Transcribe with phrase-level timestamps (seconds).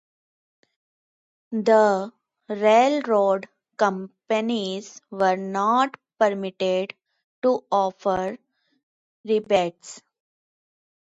[1.51, 2.11] The
[2.49, 6.95] railroad companies were not permitted
[7.43, 8.39] to offer
[9.23, 10.01] rebates.